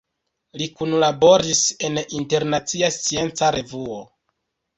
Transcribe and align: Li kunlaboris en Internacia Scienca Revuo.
Li 0.61 0.67
kunlaboris 0.77 1.61
en 1.89 1.99
Internacia 2.21 2.91
Scienca 2.97 3.53
Revuo. 3.59 4.01